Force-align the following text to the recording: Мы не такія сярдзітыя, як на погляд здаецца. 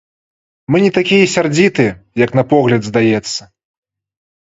Мы 0.73 0.77
не 0.85 0.89
такія 0.97 1.27
сярдзітыя, 1.35 1.91
як 2.25 2.29
на 2.43 2.47
погляд 2.57 2.81
здаецца. 2.91 3.41